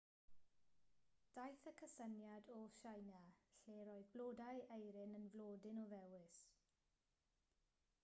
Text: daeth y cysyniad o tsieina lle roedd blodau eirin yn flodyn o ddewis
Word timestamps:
daeth 1.39 1.65
y 1.71 1.73
cysyniad 1.81 2.49
o 2.55 2.57
tsieina 2.79 3.21
lle 3.67 3.79
roedd 3.91 4.11
blodau 4.17 4.67
eirin 4.81 5.17
yn 5.23 5.31
flodyn 5.35 5.83
o 5.87 5.89
ddewis 5.97 6.45